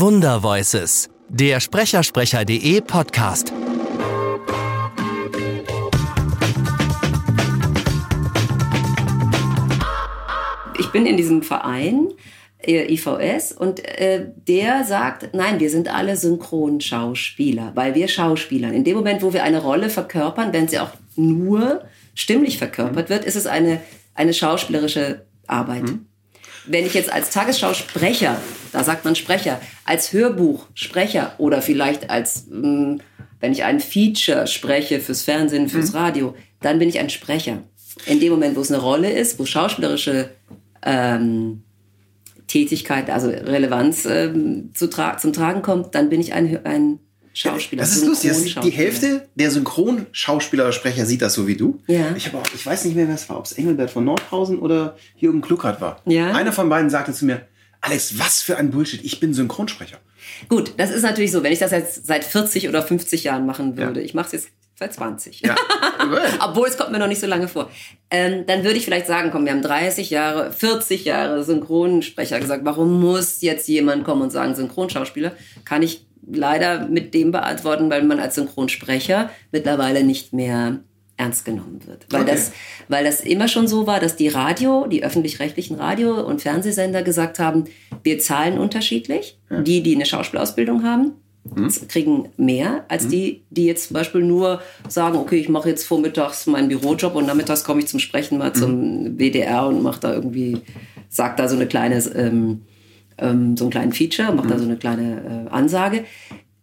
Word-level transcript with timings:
Wundervoices, 0.00 1.10
der 1.28 1.58
Sprechersprecher.de 1.58 2.80
Podcast. 2.82 3.52
Ich 10.78 10.92
bin 10.92 11.04
in 11.04 11.16
diesem 11.16 11.42
Verein 11.42 12.10
äh, 12.58 12.94
IVS 12.94 13.50
und 13.50 13.84
äh, 13.84 14.26
der 14.46 14.84
sagt, 14.84 15.30
nein, 15.34 15.58
wir 15.58 15.68
sind 15.68 15.92
alle 15.92 16.16
Synchronschauspieler, 16.16 17.72
weil 17.74 17.96
wir 17.96 18.06
Schauspielern. 18.06 18.74
In 18.74 18.84
dem 18.84 18.96
Moment, 18.96 19.22
wo 19.22 19.32
wir 19.32 19.42
eine 19.42 19.60
Rolle 19.60 19.90
verkörpern, 19.90 20.52
wenn 20.52 20.68
sie 20.68 20.78
auch 20.78 20.92
nur 21.16 21.82
stimmlich 22.14 22.58
verkörpert 22.58 23.10
wird, 23.10 23.24
ist 23.24 23.34
es 23.34 23.48
eine, 23.48 23.80
eine 24.14 24.32
schauspielerische 24.32 25.26
Arbeit. 25.48 25.82
Mhm. 25.82 26.06
Wenn 26.68 26.86
ich 26.86 26.94
jetzt 26.94 27.12
als 27.12 27.30
Tagesschausprecher, 27.30 28.40
da 28.72 28.84
sagt 28.84 29.04
man 29.04 29.16
Sprecher, 29.16 29.60
als 29.84 30.12
Hörbuchsprecher 30.12 31.32
oder 31.38 31.62
vielleicht 31.62 32.10
als, 32.10 32.46
mh, 32.48 32.62
hm, 32.62 33.00
wenn 33.40 33.52
ich 33.52 33.64
ein 33.64 33.80
Feature 33.80 34.46
spreche 34.46 35.00
fürs 35.00 35.22
Fernsehen, 35.22 35.68
fürs 35.68 35.92
mhm. 35.92 35.98
Radio, 35.98 36.34
dann 36.60 36.78
bin 36.78 36.88
ich 36.88 36.98
ein 36.98 37.10
Sprecher. 37.10 37.62
In 38.06 38.20
dem 38.20 38.30
Moment, 38.32 38.56
wo 38.56 38.60
es 38.60 38.70
eine 38.70 38.82
Rolle 38.82 39.10
ist, 39.10 39.38
wo 39.38 39.46
schauspielerische 39.46 40.30
ähm, 40.84 41.62
Tätigkeit, 42.46 43.10
also 43.10 43.28
Relevanz 43.28 44.06
ähm, 44.06 44.70
zu 44.74 44.88
tra 44.88 45.16
zum 45.18 45.32
Tragen 45.32 45.62
kommt, 45.62 45.94
dann 45.94 46.08
bin 46.08 46.20
ich 46.20 46.32
ein, 46.32 46.64
ein 46.64 46.98
Schauspieler. 47.38 47.80
Das 47.80 47.96
ist 47.96 48.04
lustig. 48.04 48.56
die 48.62 48.70
Hälfte 48.70 49.28
der 49.34 49.50
Synchronschauspieler 49.50 50.64
oder 50.64 50.72
Sprecher 50.72 51.06
sieht 51.06 51.22
das 51.22 51.34
so 51.34 51.46
wie 51.46 51.56
du. 51.56 51.80
Ja. 51.86 52.14
Ich, 52.16 52.34
auch, 52.34 52.42
ich 52.54 52.66
weiß 52.66 52.84
nicht 52.84 52.96
mehr, 52.96 53.06
wer 53.06 53.14
es 53.14 53.28
war, 53.28 53.38
ob 53.38 53.44
es 53.44 53.52
Engelbert 53.52 53.90
von 53.90 54.04
Nordhausen 54.04 54.58
oder 54.58 54.96
Jürgen 55.16 55.40
Kluckert 55.40 55.80
war. 55.80 56.02
Ja. 56.06 56.32
Einer 56.32 56.52
von 56.52 56.68
beiden 56.68 56.90
sagte 56.90 57.12
zu 57.12 57.24
mir, 57.26 57.42
Alex, 57.80 58.18
was 58.18 58.42
für 58.42 58.56
ein 58.56 58.70
Bullshit, 58.70 59.04
ich 59.04 59.20
bin 59.20 59.34
Synchronsprecher. 59.34 59.98
Gut, 60.48 60.72
das 60.76 60.90
ist 60.90 61.02
natürlich 61.02 61.30
so, 61.30 61.42
wenn 61.42 61.52
ich 61.52 61.60
das 61.60 61.70
jetzt 61.70 62.06
seit 62.06 62.24
40 62.24 62.68
oder 62.68 62.82
50 62.82 63.24
Jahren 63.24 63.46
machen 63.46 63.76
würde. 63.76 64.00
Ja. 64.00 64.06
Ich 64.06 64.14
mache 64.14 64.26
es 64.26 64.32
jetzt 64.32 64.48
seit 64.78 64.94
20. 64.94 65.40
Ja. 65.40 65.56
Obwohl, 66.40 66.68
es 66.68 66.76
kommt 66.76 66.92
mir 66.92 66.98
noch 66.98 67.08
nicht 67.08 67.20
so 67.20 67.26
lange 67.26 67.48
vor. 67.48 67.70
Ähm, 68.10 68.46
dann 68.46 68.64
würde 68.64 68.78
ich 68.78 68.84
vielleicht 68.84 69.06
sagen, 69.06 69.30
komm, 69.32 69.44
wir 69.44 69.52
haben 69.52 69.62
30 69.62 70.10
Jahre, 70.10 70.52
40 70.52 71.04
Jahre 71.04 71.44
Synchronsprecher 71.44 72.38
gesagt. 72.40 72.64
Warum 72.64 73.00
muss 73.00 73.42
jetzt 73.42 73.68
jemand 73.68 74.04
kommen 74.04 74.22
und 74.22 74.30
sagen 74.30 74.54
Synchronschauspieler? 74.54 75.32
Kann 75.64 75.82
ich 75.82 76.06
leider 76.32 76.88
mit 76.88 77.14
dem 77.14 77.32
beantworten, 77.32 77.90
weil 77.90 78.02
man 78.02 78.20
als 78.20 78.34
Synchronsprecher 78.34 79.30
mittlerweile 79.52 80.04
nicht 80.04 80.32
mehr 80.32 80.80
ernst 81.18 81.44
genommen 81.44 81.80
wird. 81.84 82.06
Weil, 82.10 82.22
okay. 82.22 82.30
das, 82.30 82.52
weil 82.88 83.04
das 83.04 83.20
immer 83.20 83.48
schon 83.48 83.66
so 83.66 83.86
war, 83.86 84.00
dass 84.00 84.16
die 84.16 84.28
Radio, 84.28 84.86
die 84.86 85.02
öffentlich-rechtlichen 85.04 85.76
Radio- 85.76 86.24
und 86.24 86.40
Fernsehsender 86.40 87.02
gesagt 87.02 87.38
haben, 87.38 87.64
wir 88.04 88.18
zahlen 88.20 88.58
unterschiedlich. 88.58 89.38
Ja. 89.50 89.60
Die, 89.60 89.82
die 89.82 89.96
eine 89.96 90.06
Schauspielausbildung 90.06 90.84
haben, 90.84 91.12
hm? 91.54 91.68
kriegen 91.88 92.28
mehr 92.36 92.84
als 92.88 93.04
hm? 93.04 93.10
die, 93.10 93.44
die 93.50 93.66
jetzt 93.66 93.88
zum 93.88 93.94
Beispiel 93.94 94.22
nur 94.22 94.62
sagen, 94.88 95.18
okay, 95.18 95.36
ich 95.36 95.48
mache 95.48 95.68
jetzt 95.68 95.84
vormittags 95.84 96.46
meinen 96.46 96.68
Bürojob 96.68 97.14
und 97.16 97.26
nachmittags 97.26 97.64
komme 97.64 97.80
ich 97.80 97.88
zum 97.88 98.00
Sprechen 98.00 98.38
mal 98.38 98.52
hm? 98.52 98.54
zum 98.54 99.18
WDR 99.18 99.66
und 99.66 99.82
mache 99.82 100.00
da 100.00 100.14
irgendwie, 100.14 100.58
sag 101.08 101.36
da 101.36 101.48
so 101.48 101.56
eine 101.56 101.66
kleine 101.66 101.98
ähm, 102.14 102.62
ähm, 103.18 103.56
so 103.56 103.64
einen 103.64 103.70
kleinen 103.70 103.92
Feature, 103.92 104.32
macht 104.32 104.46
mhm. 104.46 104.50
da 104.50 104.58
so 104.58 104.64
eine 104.64 104.76
kleine 104.76 105.46
äh, 105.46 105.50
Ansage. 105.50 106.04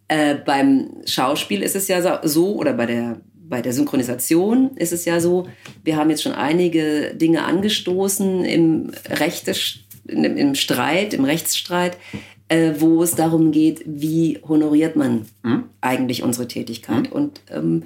Äh, 0.07 0.35
beim 0.45 0.89
Schauspiel 1.05 1.61
ist 1.61 1.75
es 1.75 1.87
ja 1.87 2.19
so, 2.27 2.55
oder 2.55 2.73
bei 2.73 2.85
der, 2.85 3.21
bei 3.33 3.61
der 3.61 3.73
Synchronisation 3.73 4.71
ist 4.75 4.93
es 4.93 5.05
ja 5.05 5.19
so, 5.19 5.47
wir 5.83 5.97
haben 5.97 6.09
jetzt 6.09 6.23
schon 6.23 6.33
einige 6.33 7.13
Dinge 7.15 7.43
angestoßen 7.43 8.45
im, 8.45 8.91
Rechte, 9.09 9.53
im, 10.07 10.23
im 10.23 10.55
Streit, 10.55 11.13
im 11.13 11.25
Rechtsstreit, 11.25 11.97
äh, 12.47 12.73
wo 12.77 13.01
es 13.01 13.15
darum 13.15 13.51
geht, 13.51 13.81
wie 13.85 14.39
honoriert 14.47 14.95
man 14.95 15.25
mhm. 15.43 15.63
eigentlich 15.81 16.21
unsere 16.21 16.47
Tätigkeit. 16.47 17.09
Mhm. 17.09 17.11
Und 17.11 17.41
ähm, 17.51 17.83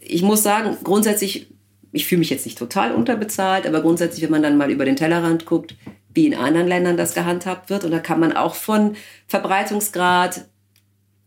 ich 0.00 0.22
muss 0.22 0.42
sagen, 0.42 0.76
grundsätzlich, 0.84 1.48
ich 1.90 2.06
fühle 2.06 2.20
mich 2.20 2.30
jetzt 2.30 2.46
nicht 2.46 2.58
total 2.58 2.94
unterbezahlt, 2.94 3.66
aber 3.66 3.80
grundsätzlich, 3.80 4.22
wenn 4.22 4.30
man 4.30 4.42
dann 4.42 4.56
mal 4.56 4.70
über 4.70 4.84
den 4.84 4.96
Tellerrand 4.96 5.46
guckt, 5.46 5.74
wie 6.16 6.26
in 6.26 6.34
anderen 6.34 6.66
Ländern 6.66 6.96
das 6.96 7.14
gehandhabt 7.14 7.70
wird. 7.70 7.84
Und 7.84 7.90
da 7.90 8.00
kann 8.00 8.18
man 8.18 8.32
auch 8.32 8.54
von 8.54 8.96
Verbreitungsgrad, 9.28 10.46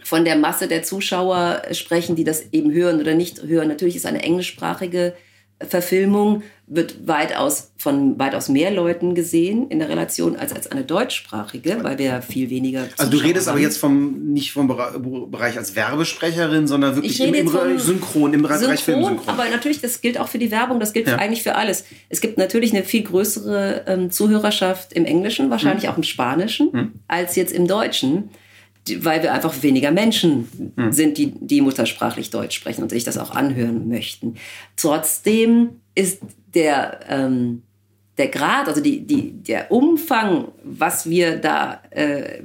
von 0.04 0.26
der 0.26 0.36
Masse 0.36 0.68
der 0.68 0.84
Zuschauer 0.84 1.62
sprechen, 1.72 2.16
die 2.16 2.24
das 2.24 2.52
eben 2.52 2.72
hören 2.72 3.00
oder 3.00 3.14
nicht 3.14 3.44
hören. 3.44 3.68
Natürlich 3.68 3.96
ist 3.96 4.06
eine 4.06 4.24
englischsprachige 4.24 5.14
Verfilmung 5.68 6.44
wird 6.68 7.08
weitaus 7.08 7.72
von 7.78 8.18
weitaus 8.20 8.48
mehr 8.48 8.72
Leuten 8.72 9.16
gesehen 9.16 9.70
in 9.70 9.80
der 9.80 9.90
Relation 9.90 10.36
als 10.36 10.54
als 10.54 10.72
eine 10.72 10.84
deutschsprachige, 10.84 11.80
weil 11.82 11.98
wir 11.98 12.22
viel 12.22 12.50
weniger. 12.50 12.84
Zuschauer 12.84 13.00
also 13.00 13.12
du 13.12 13.18
redest 13.18 13.48
haben. 13.48 13.56
aber 13.56 13.62
jetzt 13.62 13.78
vom 13.78 14.32
nicht 14.32 14.52
vom 14.52 14.68
Bereich 14.68 15.58
als 15.58 15.76
Werbesprecherin, 15.76 16.68
sondern 16.68 16.96
wirklich 16.96 17.20
im, 17.20 17.34
im 17.34 17.46
Bereich 17.48 17.82
Synchron, 17.82 18.34
im 18.34 18.42
Bereich 18.44 18.60
Synchron, 18.60 18.78
Filmsynchron. 18.78 19.28
Aber 19.28 19.50
natürlich, 19.50 19.82
das 19.82 20.02
gilt 20.02 20.20
auch 20.20 20.28
für 20.28 20.40
die 20.40 20.52
Werbung, 20.52 20.80
das 20.80 20.94
gilt 20.94 21.08
ja. 21.08 21.18
eigentlich 21.18 21.44
für 21.44 21.56
alles. 21.56 21.86
Es 22.08 22.22
gibt 22.22 22.38
natürlich 22.38 22.74
eine 22.74 22.84
viel 22.84 23.04
größere 23.04 23.86
ähm, 23.88 24.12
Zuhörerschaft 24.12 24.94
im 24.94 25.06
Englischen, 25.06 25.50
wahrscheinlich 25.50 25.86
hm. 25.86 25.92
auch 25.92 25.98
im 25.98 26.04
Spanischen, 26.04 26.72
hm. 26.72 26.92
als 27.08 27.36
jetzt 27.36 27.52
im 27.52 27.68
Deutschen 27.68 28.30
weil 29.04 29.24
wir 29.24 29.34
einfach 29.34 29.64
weniger 29.64 29.92
Menschen 29.92 30.74
mhm. 30.76 30.92
sind, 30.92 31.18
die, 31.18 31.34
die 31.40 31.62
muttersprachlich 31.62 32.30
Deutsch 32.30 32.56
sprechen 32.56 32.84
und 32.84 32.90
sich 32.90 33.04
das 33.04 33.18
auch 33.18 33.32
anhören 33.32 33.88
möchten. 33.88 34.36
Trotzdem 34.76 35.82
ist 35.96 36.22
der, 36.54 37.00
ähm, 37.10 37.64
der 38.18 38.28
Grad, 38.28 38.68
also 38.68 38.82
die, 38.82 39.06
die, 39.06 39.32
der 39.32 39.72
Umfang, 39.72 40.50
was 40.64 41.10
wir 41.10 41.38
da, 41.38 41.82
äh, 41.92 42.42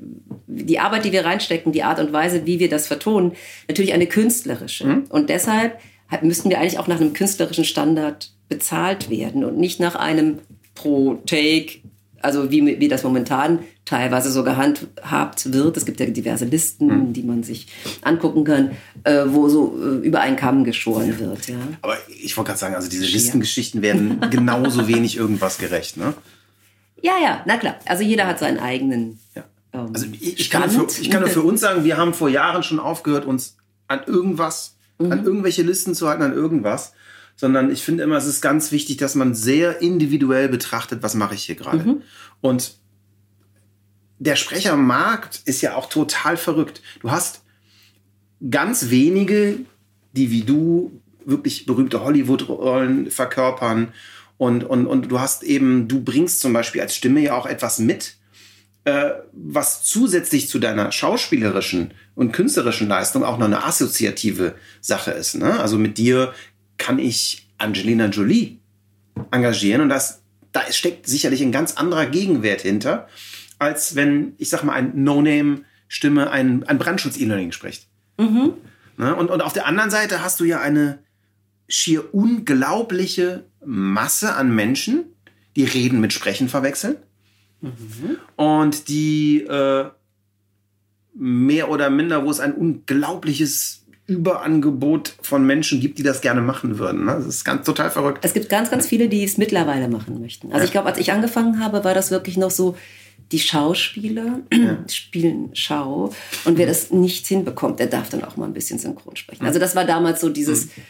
die 0.47 0.79
Arbeit, 0.79 1.05
die 1.05 1.13
wir 1.13 1.25
reinstecken, 1.25 1.73
die 1.73 1.83
Art 1.83 1.99
und 1.99 2.13
Weise, 2.13 2.47
wie 2.47 2.61
wir 2.61 2.69
das 2.69 2.87
vertonen, 2.87 3.33
natürlich 3.69 3.93
eine 3.93 4.07
künstlerische. 4.07 4.87
Mhm. 4.87 5.05
Und 5.09 5.31
deshalb 5.31 5.79
müssten 6.23 6.51
wir 6.51 6.61
eigentlich 6.61 6.79
auch 6.79 6.87
nach 6.87 7.01
einem 7.01 7.13
künstlerischen 7.13 7.65
Standard 7.65 8.31
bezahlt 8.49 9.11
werden 9.11 9.43
und 9.43 9.59
nicht 9.59 9.81
nach 9.81 9.97
einem 9.97 10.39
pro 10.75 11.15
Take 11.27 11.81
also 12.25 12.51
wie, 12.51 12.81
wie 12.81 12.89
das 12.89 13.05
momentan 13.05 13.61
teilweise 13.85 14.31
so 14.31 14.45
gehandhabt 14.45 15.53
wird. 15.53 15.77
Es 15.77 15.85
gibt 15.85 16.01
ja 16.01 16.07
diverse 16.07 16.45
Listen, 16.45 16.91
hm. 16.91 17.13
die 17.13 17.23
man 17.23 17.43
sich 17.43 17.67
angucken 18.03 18.45
kann, 18.45 18.71
äh, 19.05 19.25
wo 19.27 19.49
so 19.49 19.77
äh, 19.79 20.07
über 20.07 20.21
einen 20.21 20.37
Kamm 20.37 20.65
geschoren 20.65 21.19
wird. 21.19 21.49
Ja. 21.49 21.57
Aber 21.83 21.97
ich 22.09 22.37
wollte 22.37 22.49
gerade 22.49 22.61
sagen, 22.61 22.75
also 22.75 22.89
diese 22.89 23.05
Listengeschichten 23.05 23.83
werden 23.83 24.21
genauso 24.31 24.89
wenig 24.89 25.17
irgendwas 25.17 25.59
gerecht, 25.59 25.97
ne? 25.97 26.15
Ja, 27.03 27.15
ja, 27.23 27.43
na 27.45 27.59
klar. 27.59 27.77
Also 27.85 28.03
jeder 28.03 28.27
hat 28.27 28.39
seinen 28.39 28.59
eigenen. 28.59 29.19
Ja. 29.35 29.45
Ähm, 29.75 29.91
also 29.93 30.07
ich, 30.13 30.41
ich, 30.41 30.51
kann 30.51 30.71
für, 30.71 30.87
ich 31.01 31.11
kann 31.11 31.21
nur 31.21 31.31
für 31.31 31.43
uns 31.43 31.61
sagen, 31.61 31.85
wir 31.85 31.99
haben 31.99 32.15
vor 32.15 32.31
Jahren 32.31 32.63
schon 32.63 32.79
aufgehört, 32.79 33.27
uns 33.27 33.57
an 33.89 34.01
irgendwas, 34.07 34.77
mhm. 34.99 35.13
an 35.13 35.25
irgendwelche 35.25 35.63
Listen 35.63 35.95
zu 35.95 36.09
halten, 36.09 36.23
an 36.23 36.33
irgendwas 36.33 36.95
sondern 37.37 37.71
ich 37.71 37.83
finde 37.83 38.05
immer, 38.05 38.17
es 38.17 38.27
ist 38.27 38.41
ganz 38.41 38.71
wichtig, 38.71 38.97
dass 38.99 39.15
man 39.15 39.35
sehr 39.35 39.83
individuell 39.83 40.49
betrachtet, 40.49 41.03
was 41.03 41.15
mache 41.15 41.35
ich 41.35 41.45
hier 41.45 41.57
gerade. 41.57 41.79
Mhm. 41.79 42.03
Und 42.41 42.77
der 44.25 44.37
Sprechermarkt 44.37 45.43
ist 45.45 45.61
ja 45.61 45.77
auch 45.77 45.89
total 45.89 46.39
verrückt. 46.39 46.81
Du 47.01 47.11
hast 47.11 47.43
ganz 48.51 48.89
wenige, 48.89 49.59
die 50.13 50.31
wie 50.31 50.43
du 50.43 51.03
wirklich 51.27 51.67
berühmte 51.67 52.03
Hollywood-Rollen 52.03 53.11
verkörpern. 53.11 53.93
Und, 54.39 54.65
und, 54.65 54.87
und 54.87 55.11
du 55.11 55.21
hast 55.21 55.43
eben, 55.43 55.89
du 55.89 56.03
bringst 56.03 56.41
zum 56.41 56.55
Beispiel 56.55 56.81
als 56.81 56.97
Stimme 56.97 57.21
ja 57.21 57.37
auch 57.37 57.45
etwas 57.45 57.79
mit, 57.79 58.17
äh, 58.85 59.11
was 59.33 59.85
zusätzlich 59.85 60.49
zu 60.49 60.59
deiner 60.59 60.91
schauspielerischen 60.91 61.93
und 62.15 62.33
künstlerischen 62.33 62.89
Leistung 62.89 63.25
auch 63.25 63.37
noch 63.37 63.47
eine 63.47 63.65
assoziative 63.65 64.55
Sache 64.81 65.11
ist. 65.11 65.35
Ne? 65.35 65.61
Also 65.61 65.77
mit 65.79 65.99
dir 65.99 66.33
kann 66.79 66.99
ich 66.99 67.47
Angelina 67.59 68.07
Jolie 68.07 68.57
engagieren 69.31 69.83
und 69.83 69.91
das, 69.91 70.23
da 70.53 70.61
steckt 70.73 71.07
sicherlich 71.07 71.43
ein 71.43 71.53
ganz 71.53 71.75
anderer 71.75 72.07
Gegenwert 72.07 72.63
hinter, 72.63 73.07
als 73.59 73.95
wenn, 73.95 74.35
ich 74.39 74.49
sag 74.49 74.63
mal, 74.65 74.75
ein 74.75 74.93
No-Name-Stimme 75.03 76.31
ein, 76.31 76.65
ein 76.65 76.79
Brandschutz-E-Learning 76.79 77.53
spricht. 77.53 77.89
Mhm. 78.19 78.55
Ne? 78.97 79.15
Und, 79.15 79.31
und 79.31 79.41
auf 79.41 79.53
der 79.53 79.67
anderen 79.67 79.91
Seite 79.91 80.23
hast 80.23 80.41
du 80.41 80.45
ja 80.45 80.61
eine 80.61 80.99
schier 81.69 82.15
unglaubliche 82.15 83.45
Masse 83.65 84.35
an 84.35 84.55
Menschen, 84.55 85.05
die 85.57 85.65
Reden 85.65 86.01
mit 86.01 86.13
Sprechen 86.13 86.49
verwechseln 86.49 86.97
mhm. 87.61 88.17
und 88.37 88.89
die 88.89 89.43
äh, 89.43 89.87
mehr 91.15 91.71
oder 91.71 91.91
minder, 91.91 92.25
wo 92.25 92.31
es 92.31 92.41
ein 92.41 92.53
unglaubliches 92.53 93.85
Überangebot 94.07 95.15
von 95.23 95.47
Menschen 95.47 95.81
gibt, 95.81 95.99
die 95.99 96.03
das 96.03 96.21
gerne 96.21 96.43
machen 96.43 96.79
würden. 96.79 97.07
Ne? 97.07 97.13
Das 97.13 97.27
ist 97.27 97.45
ganz 97.45 97.65
total 97.65 97.91
verrückt. 97.91 98.19
Es 98.23 98.35
gibt 98.35 98.51
ganz, 98.51 98.71
ganz 98.71 98.87
viele, 98.87 99.09
die 99.09 99.25
es 99.25 99.39
mittlerweile 99.39 99.89
machen 99.89 100.21
möchten. 100.21 100.49
Also 100.49 100.59
ja. 100.59 100.65
ich 100.65 100.73
glaube, 100.73 100.89
als 100.89 100.99
ich 100.99 101.11
angefangen 101.11 101.61
habe, 101.61 101.85
war 101.85 101.95
das 101.95 102.11
wirklich 102.11 102.37
noch 102.37 102.51
so, 102.51 102.77
die 103.33 103.39
Schauspieler 103.39 104.41
ja. 104.53 104.79
spielen 104.89 105.51
Schau 105.55 106.13
und 106.45 106.59
wer 106.59 106.67
das 106.67 106.91
nicht 106.91 107.27
hinbekommt, 107.27 107.79
der 107.81 107.87
darf 107.87 108.11
dann 108.11 108.25
auch 108.25 108.37
mal 108.37 108.47
ein 108.47 108.53
bisschen 108.53 108.79
synchron 108.79 109.17
sprechen. 109.17 109.45
Also 109.47 109.59
das 109.59 109.75
war 109.75 109.85
damals 109.85 110.21
so 110.21 110.29
dieses, 110.29 110.67
mhm. 110.67 110.83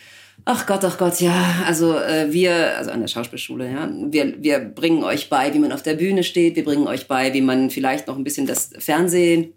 ach 0.44 0.66
Gott, 0.66 0.84
ach 0.84 0.98
Gott, 0.98 1.20
ja, 1.20 1.64
also 1.66 1.96
äh, 1.96 2.32
wir, 2.32 2.76
also 2.76 2.90
an 2.90 3.00
der 3.00 3.08
Schauspielschule, 3.08 3.70
ja, 3.70 3.90
wir, 3.92 4.42
wir 4.42 4.58
bringen 4.58 5.04
euch 5.04 5.28
bei, 5.28 5.52
wie 5.54 5.58
man 5.58 5.72
auf 5.72 5.82
der 5.82 5.94
Bühne 5.94 6.24
steht, 6.24 6.56
wir 6.56 6.64
bringen 6.64 6.86
euch 6.86 7.06
bei, 7.06 7.32
wie 7.34 7.40
man 7.40 7.70
vielleicht 7.70 8.06
noch 8.06 8.16
ein 8.16 8.24
bisschen 8.24 8.46
das 8.46 8.70
Fernsehen 8.78 9.52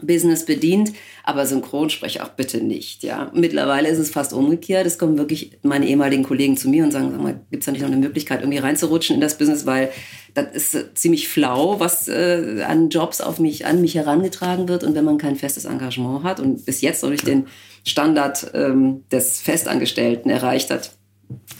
Business 0.00 0.44
bedient, 0.44 0.92
aber 1.24 1.46
Synchronsprecher 1.46 2.24
auch 2.24 2.30
bitte 2.30 2.58
nicht. 2.58 3.02
Ja, 3.02 3.30
mittlerweile 3.34 3.88
ist 3.88 3.98
es 3.98 4.10
fast 4.10 4.32
umgekehrt. 4.32 4.86
Es 4.86 4.98
kommen 4.98 5.18
wirklich 5.18 5.58
meine 5.62 5.86
ehemaligen 5.86 6.22
Kollegen 6.22 6.56
zu 6.56 6.68
mir 6.68 6.84
und 6.84 6.90
sagen, 6.90 7.10
sag 7.10 7.20
mal, 7.20 7.40
gibt 7.50 7.62
es 7.62 7.66
da 7.66 7.72
nicht 7.72 7.82
noch 7.82 7.88
eine 7.88 7.98
Möglichkeit, 7.98 8.40
irgendwie 8.40 8.58
reinzurutschen 8.58 9.14
in 9.14 9.20
das 9.20 9.38
Business, 9.38 9.66
weil 9.66 9.90
das 10.34 10.46
ist 10.54 10.74
äh, 10.74 10.94
ziemlich 10.94 11.28
flau, 11.28 11.78
was 11.80 12.08
äh, 12.08 12.62
an 12.66 12.88
Jobs 12.88 13.20
auf 13.20 13.38
mich, 13.38 13.66
an 13.66 13.80
mich 13.80 13.94
herangetragen 13.94 14.68
wird. 14.68 14.84
Und 14.84 14.94
wenn 14.94 15.04
man 15.04 15.18
kein 15.18 15.36
festes 15.36 15.64
Engagement 15.64 16.24
hat 16.24 16.40
und 16.40 16.64
bis 16.64 16.80
jetzt 16.80 17.02
noch 17.02 17.10
nicht 17.10 17.26
den 17.26 17.46
Standard 17.84 18.50
ähm, 18.54 19.04
des 19.10 19.40
Festangestellten 19.40 20.30
erreicht 20.30 20.70
hat, 20.70 20.92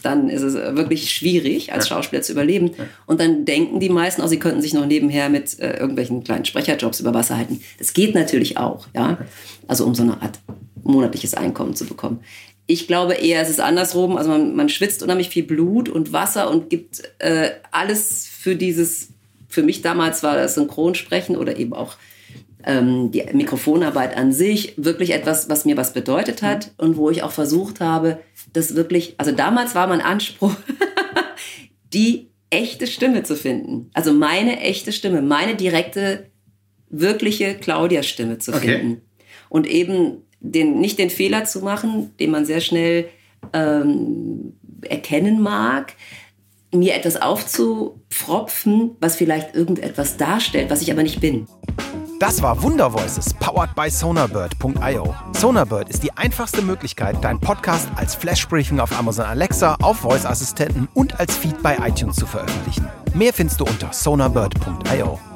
dann 0.01 0.29
ist 0.29 0.41
es 0.41 0.53
wirklich 0.53 1.11
schwierig, 1.11 1.73
als 1.73 1.87
Schauspieler 1.87 2.21
zu 2.21 2.33
überleben. 2.33 2.71
Und 3.05 3.19
dann 3.19 3.45
denken 3.45 3.79
die 3.79 3.89
meisten 3.89 4.21
auch, 4.21 4.27
sie 4.27 4.39
könnten 4.39 4.61
sich 4.61 4.73
noch 4.73 4.85
nebenher 4.85 5.29
mit 5.29 5.59
äh, 5.59 5.77
irgendwelchen 5.77 6.23
kleinen 6.23 6.45
Sprecherjobs 6.45 6.99
über 6.99 7.13
Wasser 7.13 7.37
halten. 7.37 7.61
Das 7.79 7.93
geht 7.93 8.15
natürlich 8.15 8.57
auch, 8.57 8.87
ja. 8.95 9.17
Also 9.67 9.85
um 9.85 9.95
so 9.95 10.03
eine 10.03 10.21
Art 10.21 10.39
monatliches 10.83 11.33
Einkommen 11.33 11.75
zu 11.75 11.85
bekommen. 11.85 12.19
Ich 12.65 12.87
glaube 12.87 13.13
eher, 13.13 13.41
es 13.41 13.49
ist 13.49 13.59
andersrum. 13.59 14.17
Also 14.17 14.29
man, 14.29 14.55
man 14.55 14.69
schwitzt 14.69 15.03
unheimlich 15.03 15.29
viel 15.29 15.43
Blut 15.43 15.89
und 15.89 16.13
Wasser 16.13 16.49
und 16.49 16.69
gibt 16.69 17.03
äh, 17.19 17.51
alles 17.71 18.27
für 18.27 18.55
dieses, 18.55 19.09
für 19.47 19.63
mich 19.63 19.81
damals 19.81 20.23
war 20.23 20.35
das 20.35 20.55
Synchronsprechen 20.55 21.35
oder 21.35 21.57
eben 21.57 21.73
auch 21.73 21.95
ähm, 22.65 23.11
die 23.11 23.23
Mikrofonarbeit 23.33 24.15
an 24.15 24.31
sich 24.31 24.73
wirklich 24.77 25.11
etwas, 25.11 25.49
was 25.49 25.65
mir 25.65 25.77
was 25.77 25.93
bedeutet 25.93 26.41
hat 26.41 26.71
und 26.77 26.97
wo 26.97 27.09
ich 27.09 27.23
auch 27.23 27.31
versucht 27.31 27.79
habe, 27.79 28.19
das 28.53 28.75
wirklich, 28.75 29.15
also 29.17 29.31
damals 29.31 29.75
war 29.75 29.87
mein 29.87 30.01
Anspruch, 30.01 30.55
die 31.93 32.29
echte 32.49 32.87
Stimme 32.87 33.23
zu 33.23 33.35
finden. 33.35 33.89
Also 33.93 34.13
meine 34.13 34.59
echte 34.59 34.91
Stimme, 34.91 35.21
meine 35.21 35.55
direkte, 35.55 36.27
wirkliche 36.89 37.55
Claudia-Stimme 37.55 38.37
zu 38.37 38.53
okay. 38.53 38.77
finden. 38.79 39.01
Und 39.49 39.67
eben 39.67 40.23
den, 40.39 40.79
nicht 40.79 40.99
den 40.99 41.09
Fehler 41.09 41.45
zu 41.45 41.61
machen, 41.61 42.11
den 42.19 42.31
man 42.31 42.45
sehr 42.45 42.61
schnell 42.61 43.09
ähm, 43.53 44.53
erkennen 44.83 45.41
mag, 45.41 45.95
mir 46.71 46.95
etwas 46.95 47.21
aufzupfropfen, 47.21 48.91
was 48.99 49.15
vielleicht 49.15 49.55
irgendetwas 49.55 50.17
darstellt, 50.17 50.69
was 50.69 50.81
ich 50.81 50.91
aber 50.91 51.03
nicht 51.03 51.21
bin. 51.21 51.47
Das 52.19 52.41
war 52.41 52.61
Wundervoices, 52.61 53.33
powered 53.33 53.75
by 53.75 53.89
Sonarbird.io. 53.89 55.15
Sonarbird 55.33 55.89
ist 55.89 56.03
die 56.03 56.11
einfachste 56.15 56.61
Möglichkeit, 56.61 57.23
deinen 57.23 57.39
Podcast 57.39 57.87
als 57.95 58.15
Flashbriefing 58.15 58.79
auf 58.79 58.97
Amazon 58.97 59.25
Alexa, 59.25 59.75
auf 59.81 59.97
Voice-Assistenten 59.97 60.87
und 60.93 61.19
als 61.19 61.35
Feed 61.35 61.61
bei 61.61 61.77
iTunes 61.77 62.15
zu 62.15 62.25
veröffentlichen. 62.25 62.87
Mehr 63.13 63.33
findest 63.33 63.59
du 63.59 63.65
unter 63.65 63.91
sonarbird.io. 63.91 65.32